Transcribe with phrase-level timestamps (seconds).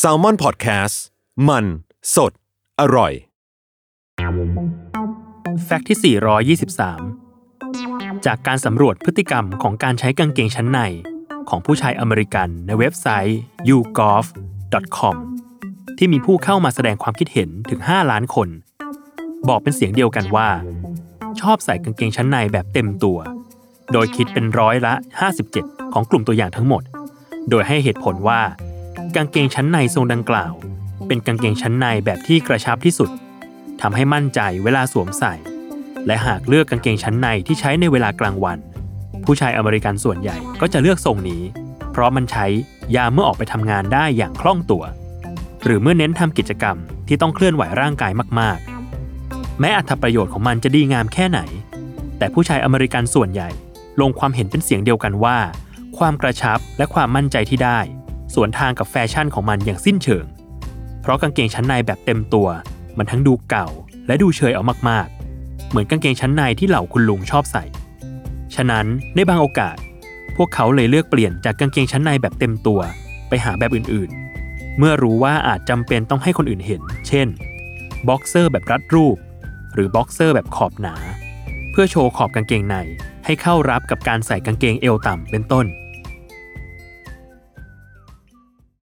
[0.00, 0.96] s a l ม o n PODCAST
[1.48, 1.64] มัน
[2.14, 2.32] สด
[2.80, 3.12] อร่อย
[5.64, 10.80] แฟกต์ที่ 423 จากการสำรวจพฤติกรรมของการใช้กางเกงชั้นใน
[11.48, 13.38] ของผู้ชายอเมริกันในเว็บไซต์
[13.68, 15.16] yougolf.com
[15.98, 18.48] ที่มีผู้เข้ามาแสดงความคิดเห็นถึง 5 ล้านคน
[19.48, 20.48] บอกเป็นเสียงเดียวกันว่า
[21.40, 23.18] ชอบใส่กางเกงชั้นในแบบเต็มตัว
[23.92, 24.94] โดยคิดเป็นร้อยละ
[25.44, 26.82] 57 ของกลุ่มตัวอย่างทั้งหมด
[27.48, 28.40] โดยให้เหตุผลว่า
[29.16, 30.52] กางเกงชั้นในทรงดังกล่าว
[31.06, 33.10] เป็นกางเกงชั้นในแบบที่กระชับที่สุด
[33.80, 35.34] ทำให้มั่นใจเวลาสวมใส่
[36.06, 38.58] และหากเลือกกางเกงชั้นในที่ใช้ในเวลากลางวัน
[39.24, 41.42] ผู้ชายอเมริกันส่วนใหญ่ก็จะเลือกทรงนี้
[41.92, 42.46] เพราะมันใช้
[42.96, 44.84] ยามเมื่อออกไปทำงานได้อย่างคล่องตัว
[45.64, 46.76] หรือเมื่อเน้นทำกิจกรรม
[47.08, 48.58] ที่ต้องเคลื่อนไหวร่างกายมาก
[49.08, 51.40] ๆ แม้อัตประโยชน์ของมันจะดีงามแค่ไหน
[52.18, 53.48] แต่ผู้ชายอเมริกันส่วนใหญ่
[54.00, 55.38] ลงความเห็นเป็นเสียงเดียวกันว่า
[55.98, 57.78] ความกระชับและความมั่นใจที่ได้
[58.34, 60.24] สวนทางกับแฟชั่นของมันอย่างสิ้นเชิง
[61.00, 62.48] เพราะกางเกงชั้นในแบบเต็มตัว
[62.98, 63.68] มันทั้งดูเก่า
[64.06, 67.64] และดูเชยเอามากๆ เหมือนกางเกงชั้นในที่เหล่าคุณลุงชอบใส่
[68.54, 69.76] ฉะนั้นในบางโอกาส
[70.36, 72.80] พวกเขาเลยเลือกเปลี่ยนจากกางเกงชั้นในแบบเต็มตัว
[73.28, 77.28] ไปหาแบบอื่นๆ เมื่อรู้ว่าอาจจำเป็นต้องให้คนอื่นเห็น เช่น
[78.08, 79.16] บ็อกเซอร์แบบรัดรูป
[79.74, 80.94] หรือบ็อกเซอร์แบบขอบหนา
[81.70, 82.76] เพื่อโชว์ขอบกางเกงใน
[83.24, 85.66] ให้เข้ารับกับการใส่กางเกงเอวต่ำเป็นต้น